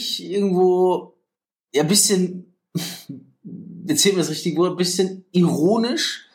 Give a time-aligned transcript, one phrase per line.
[0.00, 1.14] wirklich irgendwo
[1.72, 2.54] ja ein bisschen,
[3.86, 6.26] erzählen wir das richtige Wort, bisschen ironisch,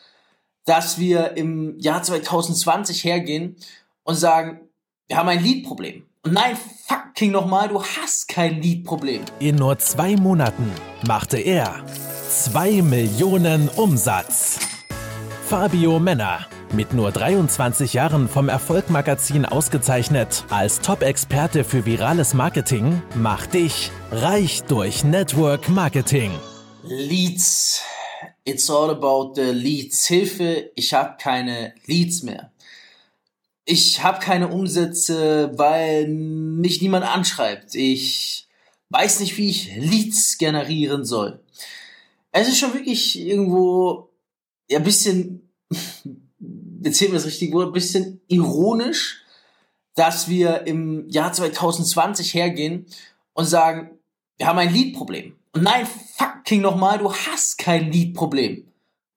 [0.64, 3.56] dass wir im Jahr 2020 hergehen
[4.04, 4.60] und sagen,
[5.08, 6.04] wir haben ein Liedproblem.
[6.22, 6.56] Und nein,
[6.88, 9.22] fucking nochmal, du hast kein Liedproblem.
[9.38, 10.70] In nur zwei Monaten
[11.06, 11.84] machte er
[12.28, 14.58] zwei Millionen Umsatz.
[15.46, 23.54] Fabio Männer, mit nur 23 Jahren vom Erfolgmagazin ausgezeichnet als Top-Experte für virales Marketing, macht
[23.54, 26.30] dich reich durch Network Marketing.
[26.82, 27.82] Leads.
[28.44, 30.06] It's all about the leads.
[30.06, 32.52] Hilfe, ich habe keine Leads mehr.
[33.64, 37.74] Ich habe keine Umsätze, weil mich niemand anschreibt.
[37.74, 38.46] Ich
[38.90, 41.40] weiß nicht, wie ich Leads generieren soll.
[42.30, 44.10] Es ist schon wirklich irgendwo
[44.68, 45.48] ja bisschen,
[46.82, 49.22] erzählen wir das richtige Wort, bisschen ironisch,
[49.94, 52.86] dass wir im Jahr 2020 hergehen
[53.32, 53.90] und sagen,
[54.36, 55.34] wir haben ein Leadproblem.
[55.52, 58.66] Und nein, fucking nochmal, du hast kein Leadproblem.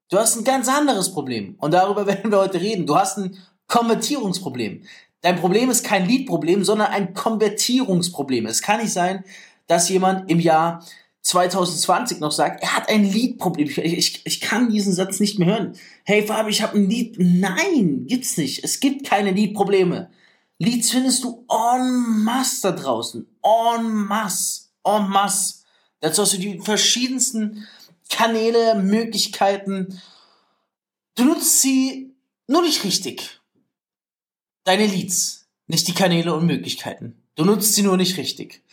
[0.09, 1.55] Du hast ein ganz anderes Problem.
[1.59, 2.85] Und darüber werden wir heute reden.
[2.85, 4.83] Du hast ein Konvertierungsproblem.
[5.21, 8.45] Dein Problem ist kein Lead-Problem, sondern ein Konvertierungsproblem.
[8.45, 9.23] Es kann nicht sein,
[9.67, 10.83] dass jemand im Jahr
[11.29, 13.67] 2020 noch sagt, er hat ein Lead-Problem.
[13.67, 15.73] Ich, ich, ich kann diesen Satz nicht mehr hören.
[16.03, 17.17] Hey Fabi, ich habe ein Lead.
[17.19, 18.63] Nein, gibt's nicht.
[18.63, 20.09] Es gibt keine Lead-Probleme.
[20.57, 23.27] Leads findest du en masse da draußen.
[23.43, 24.69] En masse.
[24.83, 25.63] En masse.
[25.99, 27.67] Dazu hast du die verschiedensten
[28.09, 30.01] Kanäle, Möglichkeiten.
[31.13, 32.15] Du nutzt sie
[32.47, 33.39] nur nicht richtig
[34.63, 37.21] deine Leads, nicht die Kanäle und Möglichkeiten.
[37.35, 38.63] Du nutzt sie nur nicht richtig.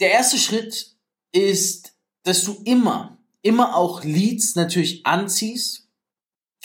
[0.00, 0.94] Der erste Schritt
[1.32, 5.86] ist, dass du immer, immer auch Leads natürlich anziehst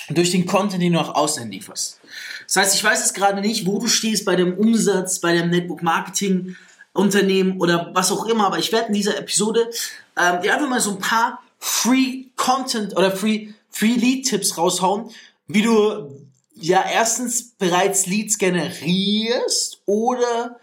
[0.10, 2.00] durch den Content, den du nach außen lieferst.
[2.46, 5.50] Das heißt, ich weiß jetzt gerade nicht, wo du stehst bei dem Umsatz, bei dem
[5.50, 6.56] Network Marketing
[6.94, 9.70] Unternehmen oder was auch immer, aber ich werde in dieser Episode
[10.18, 15.10] ähm, dir einfach mal so ein paar Free Content oder Free, Free Lead Tipps raushauen,
[15.48, 20.60] wie du ja erstens bereits Leads generierst oder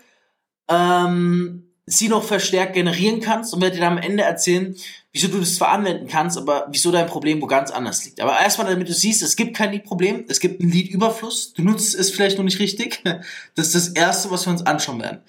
[0.69, 4.77] ähm, sie noch verstärkt generieren kannst und werde dir dann am Ende erzählen,
[5.13, 8.21] wieso du das zwar anwenden kannst, aber wieso dein Problem wo ganz anders liegt.
[8.21, 11.95] Aber erstmal, damit du siehst, es gibt kein Lead-Problem, es gibt einen Lead-Überfluss, du nutzt
[11.95, 13.03] es vielleicht noch nicht richtig.
[13.55, 15.21] Das ist das Erste, was wir uns anschauen werden.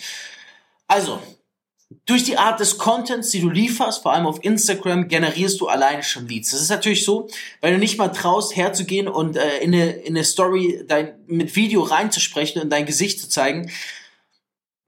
[0.88, 1.20] Also,
[2.06, 6.04] durch die Art des Contents, die du lieferst, vor allem auf Instagram, generierst du alleine
[6.04, 6.52] schon Leads.
[6.52, 7.28] Das ist natürlich so,
[7.62, 11.56] weil du nicht mal traust, herzugehen und äh, in, eine, in eine Story dein, mit
[11.56, 13.72] Video reinzusprechen und dein Gesicht zu zeigen.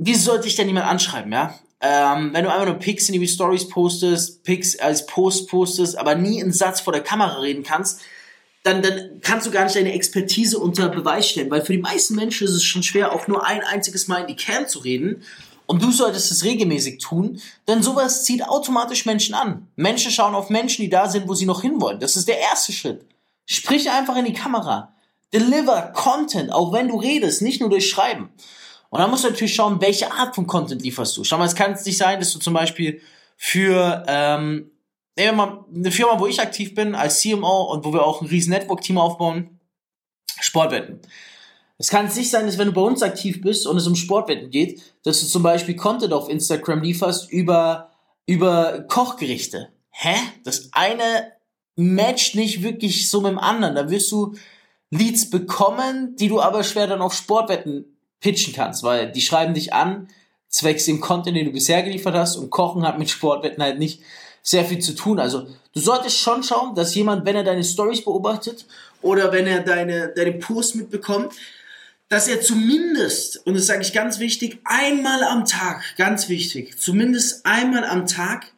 [0.03, 1.53] Wie sollte ich denn jemand anschreiben, ja?
[1.79, 6.15] Ähm, wenn du einfach nur Pics in die Stories postest, Pics als Post postest, aber
[6.15, 8.01] nie einen Satz vor der Kamera reden kannst,
[8.63, 12.15] dann, dann kannst du gar nicht deine Expertise unter Beweis stellen, weil für die meisten
[12.15, 15.23] Menschen ist es schon schwer, auch nur ein einziges Mal in die Cam zu reden
[15.67, 19.67] und du solltest es regelmäßig tun, denn sowas zieht automatisch Menschen an.
[19.75, 21.99] Menschen schauen auf Menschen, die da sind, wo sie noch hinwollen.
[21.99, 23.05] Das ist der erste Schritt.
[23.45, 24.93] Sprich einfach in die Kamera.
[25.31, 28.31] Deliver Content, auch wenn du redest, nicht nur durch Schreiben.
[28.91, 31.23] Und dann musst du natürlich schauen, welche Art von Content lieferst du.
[31.23, 33.01] Schau mal, es kann nicht sein, dass du zum Beispiel
[33.37, 34.69] für ähm,
[35.17, 38.21] nehmen wir mal eine Firma, wo ich aktiv bin als CMO und wo wir auch
[38.21, 39.61] ein riesen Network-Team aufbauen,
[40.41, 40.99] Sportwetten.
[41.77, 44.51] Es kann nicht sein, dass wenn du bei uns aktiv bist und es um Sportwetten
[44.51, 47.91] geht, dass du zum Beispiel Content auf Instagram lieferst über,
[48.25, 49.69] über Kochgerichte.
[49.89, 50.15] Hä?
[50.43, 51.31] Das eine
[51.75, 53.75] matcht nicht wirklich so mit dem anderen.
[53.75, 54.35] Da wirst du
[54.91, 57.90] Leads bekommen, die du aber schwer dann auf Sportwetten
[58.21, 60.07] pitchen kannst, weil die schreiben dich an,
[60.47, 64.01] zwecks dem Content, den du bisher geliefert hast und Kochen hat mit Sportwetten halt nicht
[64.43, 65.19] sehr viel zu tun.
[65.19, 68.65] Also du solltest schon schauen, dass jemand, wenn er deine Stories beobachtet
[69.01, 71.33] oder wenn er deine, deine Posts mitbekommt,
[72.09, 77.45] dass er zumindest, und das sage ich ganz wichtig, einmal am Tag, ganz wichtig, zumindest
[77.45, 78.51] einmal am Tag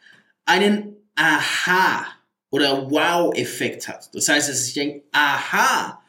[0.45, 2.07] einen Aha
[2.49, 4.09] oder Wow-Effekt hat.
[4.13, 6.02] Das heißt, dass ich denke, aha,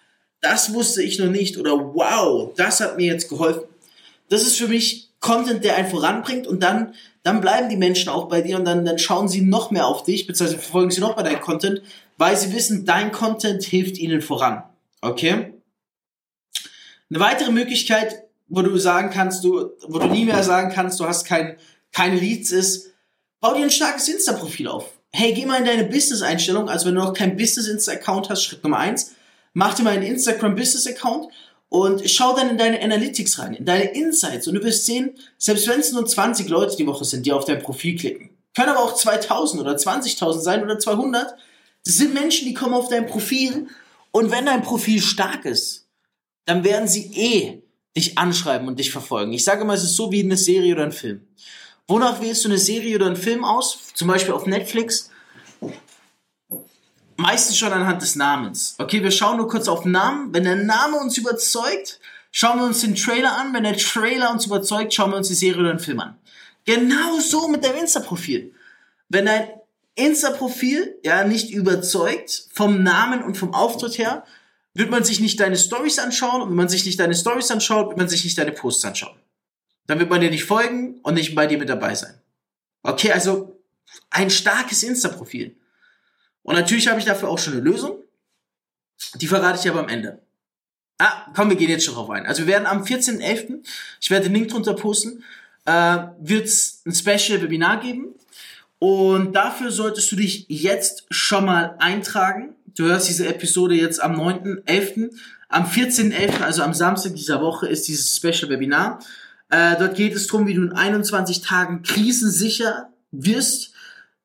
[0.45, 3.63] das wusste ich noch nicht oder wow, das hat mir jetzt geholfen.
[4.29, 8.29] Das ist für mich Content, der einen voranbringt und dann, dann bleiben die Menschen auch
[8.29, 11.17] bei dir und dann, dann schauen sie noch mehr auf dich, beziehungsweise verfolgen sie noch
[11.17, 11.81] bei deinem Content,
[12.19, 14.63] weil sie wissen, dein Content hilft ihnen voran.
[15.01, 15.55] Okay?
[17.09, 21.07] Eine weitere Möglichkeit, wo du sagen kannst, du, wo du nie mehr sagen kannst, du
[21.07, 21.57] hast kein,
[21.91, 22.93] keine Leads, ist,
[23.41, 24.91] bau dir ein starkes Insta-Profil auf.
[25.11, 28.79] Hey, geh mal in deine Business-Einstellung, also wenn du noch kein Business-Insta-Account hast, Schritt Nummer
[28.79, 29.15] eins,
[29.55, 31.33] mach dir mal einen Instagram-Business-Account
[31.71, 35.67] und schau dann in deine Analytics rein, in deine Insights und du wirst sehen, selbst
[35.67, 38.81] wenn es nur 20 Leute die Woche sind, die auf dein Profil klicken, können aber
[38.81, 41.35] auch 2000 oder 20.000 sein oder 200,
[41.85, 43.69] das sind Menschen, die kommen auf dein Profil
[44.13, 45.89] und wenn dein Profil stark ist,
[46.45, 47.63] dann werden sie eh
[47.97, 49.33] dich anschreiben und dich verfolgen.
[49.33, 51.27] Ich sage mal, es ist so wie eine Serie oder ein Film.
[51.87, 53.93] Wonach wählst du eine Serie oder einen Film aus?
[53.95, 55.11] Zum Beispiel auf Netflix.
[57.17, 58.75] Meistens schon anhand des Namens.
[58.79, 60.35] Okay, wir schauen nur kurz auf Namen.
[60.35, 62.01] Wenn der Name uns überzeugt,
[62.33, 63.55] schauen wir uns den Trailer an.
[63.55, 66.17] Wenn der Trailer uns überzeugt, schauen wir uns die Serie oder den Film an.
[66.65, 68.53] Genau so mit deinem Insta-Profil.
[69.09, 69.49] Wenn dein
[69.95, 74.25] Insta-Profil ja nicht überzeugt vom Namen und vom Auftritt her,
[74.73, 77.91] wird man sich nicht deine Stories anschauen und wenn man sich nicht deine Stories anschaut,
[77.91, 79.17] wird man sich nicht deine Posts anschauen.
[79.87, 82.21] Dann wird man dir nicht folgen und nicht bei dir mit dabei sein.
[82.83, 83.61] Okay, also
[84.11, 85.57] ein starkes Insta-Profil.
[86.45, 87.99] Und natürlich habe ich dafür auch schon eine Lösung.
[89.17, 90.21] Die verrate ich aber am Ende.
[90.99, 92.27] Ah, komm, wir gehen jetzt schon drauf ein.
[92.27, 93.65] Also wir werden am 14.11.,
[94.01, 95.25] ich werde den Link drunter posten,
[95.65, 98.15] äh, wird es ein Special-Webinar geben.
[98.79, 102.55] Und dafür solltest du dich jetzt schon mal eintragen.
[102.77, 105.11] Du hörst diese Episode jetzt am 9.11.
[105.49, 109.01] Am 14.11., also am Samstag dieser Woche, ist dieses Special-Webinar.
[109.49, 113.74] Äh, dort geht es darum, wie du in 21 Tagen krisensicher wirst.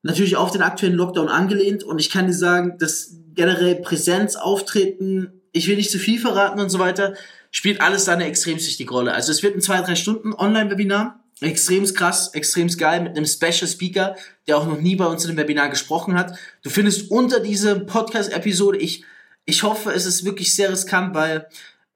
[0.01, 1.83] Natürlich auf den aktuellen Lockdown angelehnt.
[1.83, 6.59] Und ich kann dir sagen, dass generell Präsenz, Auftreten, ich will nicht zu viel verraten
[6.59, 7.13] und so weiter,
[7.51, 9.13] spielt alles da eine extrem wichtige Rolle.
[9.13, 13.67] Also es wird ein zwei, drei Stunden Online-Webinar extrem krass, extrem geil mit einem Special
[13.67, 14.15] Speaker,
[14.47, 16.37] der auch noch nie bei uns in dem Webinar gesprochen hat.
[16.63, 19.05] Du findest unter diese Podcast-Episode, ich,
[19.45, 21.47] ich hoffe, es ist wirklich sehr riskant, weil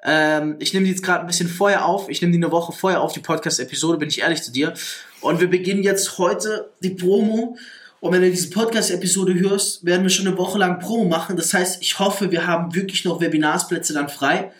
[0.03, 2.09] ähm, ich nehme die jetzt gerade ein bisschen vorher auf.
[2.09, 4.73] Ich nehme die eine Woche vorher auf, die Podcast-Episode, bin ich ehrlich zu dir.
[5.21, 7.57] Und wir beginnen jetzt heute die Promo.
[8.03, 11.37] Und wenn du diese Podcast-Episode hörst, werden wir schon eine Woche lang Promo machen.
[11.37, 14.51] Das heißt, ich hoffe, wir haben wirklich noch Webinarsplätze dann frei.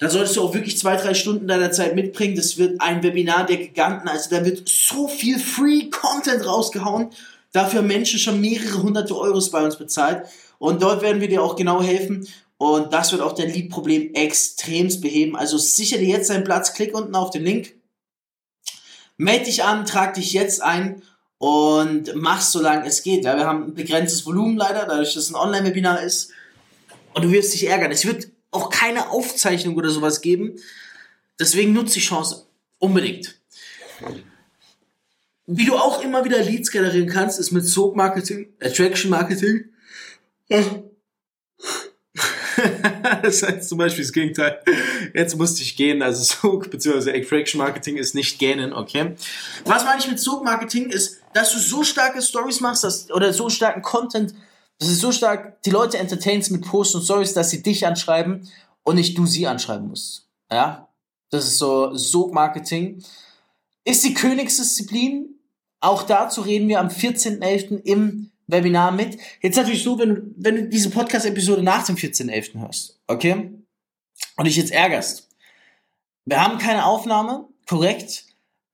[0.00, 2.34] Da solltest du auch wirklich zwei, drei Stunden deiner Zeit mitbringen.
[2.34, 4.08] Das wird ein Webinar der Giganten.
[4.08, 7.10] Also da wird so viel Free Content rausgehauen.
[7.52, 10.26] Dafür haben Menschen schon mehrere hunderte Euros bei uns bezahlt.
[10.58, 12.26] Und dort werden wir dir auch genau helfen.
[12.58, 15.36] Und das wird auch dein Lead-Problem extremst beheben.
[15.36, 16.74] Also sicher dir jetzt deinen Platz.
[16.74, 17.72] Klick unten auf den Link.
[19.16, 21.02] Meld dich an, trag dich jetzt ein
[21.40, 23.24] und mach's solange es geht.
[23.24, 26.32] Ja, wir haben ein begrenztes Volumen leider, dadurch, dass es ein Online-Webinar ist.
[27.14, 27.90] Und du wirst dich ärgern.
[27.90, 30.56] Es wird auch keine Aufzeichnung oder sowas geben.
[31.38, 32.44] Deswegen nutze die Chance
[32.78, 33.40] unbedingt.
[35.46, 39.64] Wie du auch immer wieder Leads generieren kannst, ist mit Soap Marketing, Attraction Marketing.
[43.22, 44.60] das heißt zum Beispiel das Gegenteil.
[45.14, 47.18] Jetzt musste ich gehen, also Soak bzw.
[47.18, 49.16] Attraction Marketing ist nicht gähnen, okay?
[49.64, 53.32] Was meine ich mit Soak Marketing ist, dass du so starke Stories machst, dass, oder
[53.32, 54.34] so starken Content
[54.80, 58.48] das ist so stark, die Leute entertainst mit Posts und Stories, dass sie dich anschreiben
[58.82, 60.26] und nicht du sie anschreiben musst.
[60.50, 60.88] Ja?
[61.28, 63.04] Das ist so Sog-Marketing.
[63.84, 65.38] Ist die Königsdisziplin.
[65.80, 67.82] Auch dazu reden wir am 14.11.
[67.82, 69.18] im Webinar mit.
[69.42, 72.60] Jetzt natürlich so, wenn, du, wenn du diese Podcast-Episode nach dem 14.11.
[72.60, 73.52] hörst, okay?
[74.36, 75.28] Und dich jetzt ärgerst.
[76.24, 78.24] Wir haben keine Aufnahme, korrekt,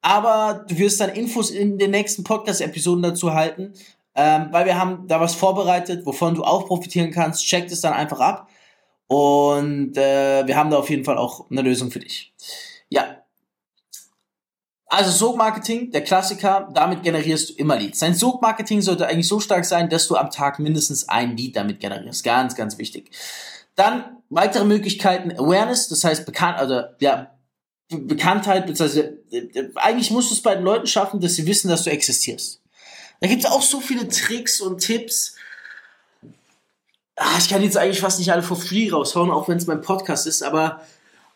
[0.07, 3.73] aber du wirst dann Infos in den nächsten Podcast-Episoden dazu halten,
[4.15, 7.45] ähm, weil wir haben da was vorbereitet, wovon du auch profitieren kannst.
[7.45, 8.49] Check es dann einfach ab
[9.09, 12.33] und äh, wir haben da auf jeden Fall auch eine Lösung für dich.
[12.89, 13.25] Ja.
[14.87, 17.99] Also Sog-Marketing, der Klassiker, damit generierst du immer Leads.
[17.99, 21.81] Dein Sog-Marketing sollte eigentlich so stark sein, dass du am Tag mindestens ein Lead damit
[21.81, 22.23] generierst.
[22.23, 23.11] Ganz, ganz wichtig.
[23.75, 27.36] Dann weitere Möglichkeiten, Awareness, das heißt bekannt, also ja,
[27.89, 31.85] Bekanntheit, beziehungsweise äh, eigentlich musst du es bei den Leuten schaffen, dass sie wissen, dass
[31.85, 32.61] du existierst.
[33.21, 35.37] Da gibt es auch so viele Tricks und Tipps.
[37.15, 39.81] Ach, ich kann jetzt eigentlich fast nicht alle for free raushauen, auch wenn es mein
[39.81, 40.83] Podcast ist, aber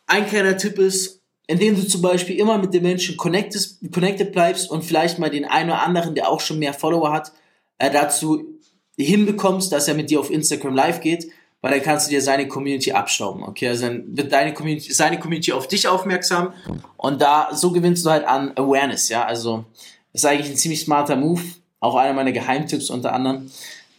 [0.07, 4.71] ein kleiner Tipp ist, indem du zum Beispiel immer mit den Menschen connected, connected bleibst
[4.71, 7.33] und vielleicht mal den einen oder anderen, der auch schon mehr Follower hat,
[7.79, 8.59] äh, dazu
[8.97, 12.49] hinbekommst, dass er mit dir auf Instagram live geht, weil dann kannst du dir seine
[12.49, 13.69] Community abstauben, okay?
[13.69, 16.55] Also dann wird deine Community, seine Community auf dich aufmerksam
[16.97, 19.25] und da, so gewinnst du halt an Awareness, ja?
[19.25, 19.65] Also,
[20.13, 21.43] ist eigentlich ein ziemlich smarter Move
[21.81, 23.51] auch einer meiner Geheimtipps unter anderem,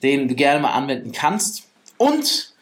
[0.04, 1.64] den du gerne mal anwenden kannst.
[1.98, 2.54] Und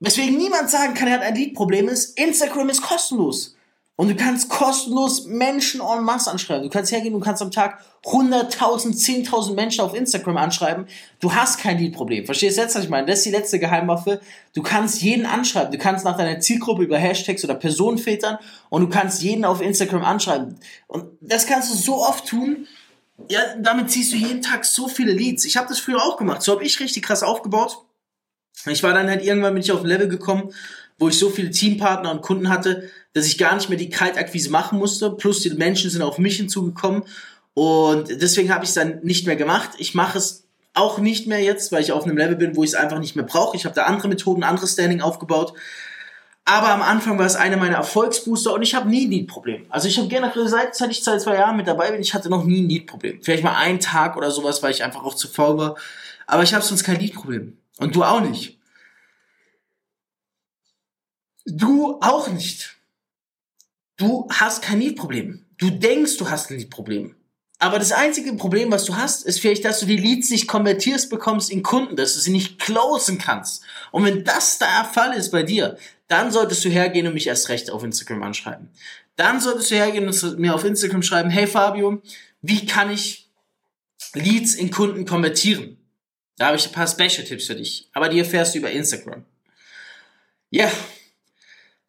[0.00, 3.53] weswegen niemand sagen kann, er hat ein Lead-Problem ist, Instagram ist kostenlos.
[3.96, 6.64] Und du kannst kostenlos Menschen en masse anschreiben.
[6.64, 8.92] Du kannst hergehen, du kannst am Tag 100.000,
[9.28, 10.86] 10.000 Menschen auf Instagram anschreiben.
[11.20, 12.26] Du hast kein Lead-Problem.
[12.26, 13.06] Verstehst du jetzt, was ich meine?
[13.06, 14.20] Das ist die letzte Geheimwaffe.
[14.52, 15.70] Du kannst jeden anschreiben.
[15.70, 19.60] Du kannst nach deiner Zielgruppe über Hashtags oder Personen filtern und du kannst jeden auf
[19.60, 20.58] Instagram anschreiben.
[20.88, 22.66] Und das kannst du so oft tun,
[23.28, 25.44] ja, damit ziehst du jeden Tag so viele Leads.
[25.44, 26.42] Ich habe das früher auch gemacht.
[26.42, 27.83] So habe ich richtig krass aufgebaut.
[28.66, 30.52] Ich war dann halt irgendwann bin ich auf ein Level gekommen,
[30.98, 34.50] wo ich so viele Teampartner und Kunden hatte, dass ich gar nicht mehr die Kaltakquise
[34.50, 35.10] machen musste.
[35.10, 37.02] Plus die Menschen sind auf mich hinzugekommen.
[37.54, 39.70] Und deswegen habe ich es dann nicht mehr gemacht.
[39.78, 40.44] Ich mache es
[40.74, 43.14] auch nicht mehr jetzt, weil ich auf einem Level bin, wo ich es einfach nicht
[43.14, 43.56] mehr brauche.
[43.56, 45.54] Ich habe da andere Methoden, anderes Standing aufgebaut.
[46.44, 49.64] Aber am Anfang war es einer meiner Erfolgsbooster und ich habe nie ein Lead-Problem.
[49.70, 52.28] Also ich habe generell seit, seit ich seit zwei Jahren mit dabei bin, ich hatte
[52.28, 53.20] noch nie ein Lead-Problem.
[53.22, 55.76] Vielleicht mal einen Tag oder sowas, weil ich einfach auch zu faul war.
[56.26, 57.56] Aber ich habe sonst kein Lead-Problem.
[57.78, 58.58] Und du auch nicht.
[61.46, 62.76] Du auch nicht.
[63.96, 65.44] Du hast kein Lead-Problem.
[65.58, 67.14] Du denkst, du hast ein Lead-Problem.
[67.58, 71.08] Aber das einzige Problem, was du hast, ist vielleicht, dass du die Leads nicht konvertierst
[71.08, 73.62] bekommst in Kunden, dass du sie nicht closen kannst.
[73.92, 75.78] Und wenn das der Fall ist bei dir,
[76.08, 78.68] dann solltest du hergehen und mich erst recht auf Instagram anschreiben.
[79.16, 82.02] Dann solltest du hergehen und mir auf Instagram schreiben, hey Fabio,
[82.42, 83.30] wie kann ich
[84.12, 85.78] Leads in Kunden konvertieren?
[86.36, 87.88] Da habe ich ein paar Special-Tipps für dich.
[87.92, 89.24] Aber die erfährst du über Instagram.
[90.50, 90.70] Ja.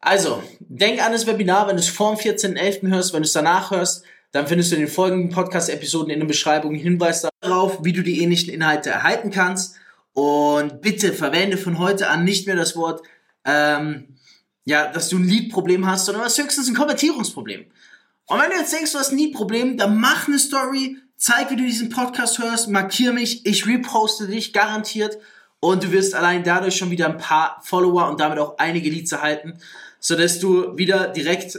[0.00, 2.88] Also, denk an das Webinar, wenn du es vor dem 14.11.
[2.88, 6.26] hörst, wenn du es danach hörst, dann findest du in den folgenden Podcast-Episoden in der
[6.26, 9.76] Beschreibung einen Hinweis darauf, wie du die ähnlichen Inhalte erhalten kannst.
[10.12, 13.02] Und bitte verwende von heute an nicht mehr das Wort,
[13.44, 14.16] ähm,
[14.64, 17.66] ja, dass du ein Lead-Problem hast, sondern du hast höchstens ein Konvertierungsproblem.
[18.26, 21.56] Und wenn du jetzt denkst, du hast ein Lead-Problem, dann mach eine Story, zeig, wie
[21.56, 25.18] du diesen Podcast hörst, markier mich, ich reposte dich, garantiert.
[25.60, 29.12] Und du wirst allein dadurch schon wieder ein paar Follower und damit auch einige Leads
[29.12, 29.58] erhalten,
[29.98, 31.58] sodass du wieder direkt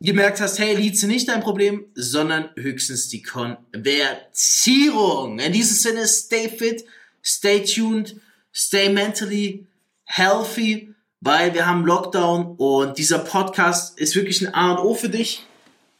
[0.00, 5.38] gemerkt hast, hey, Leads sind nicht dein Problem, sondern höchstens die Konvertierung.
[5.38, 6.84] In diesem Sinne, stay fit,
[7.24, 8.16] stay tuned,
[8.54, 9.66] stay mentally
[10.04, 15.08] healthy, weil wir haben Lockdown und dieser Podcast ist wirklich ein A und O für
[15.08, 15.44] dich.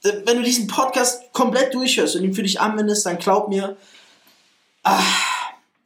[0.03, 3.77] Wenn du diesen Podcast komplett durchhörst und ihn für dich anwendest, dann glaub mir,
[4.83, 5.03] ah,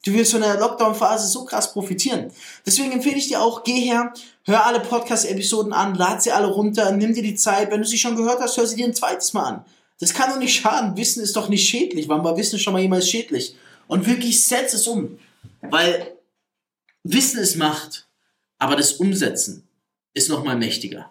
[0.05, 2.31] Du wirst von der Lockdown-Phase so krass profitieren.
[2.65, 4.15] Deswegen empfehle ich dir auch, geh her,
[4.45, 7.71] hör alle Podcast-Episoden an, lad sie alle runter, nimm dir die Zeit.
[7.71, 9.65] Wenn du sie schon gehört hast, hör sie dir ein zweites Mal an.
[9.99, 10.97] Das kann doch nicht schaden.
[10.97, 12.09] Wissen ist doch nicht schädlich.
[12.09, 13.55] Wann war Wissen schon mal jemals schädlich?
[13.89, 15.19] Und wirklich setz es um.
[15.61, 16.17] Weil
[17.03, 18.09] Wissen ist Macht,
[18.59, 19.69] aber das Umsetzen
[20.15, 21.11] ist noch mal mächtiger.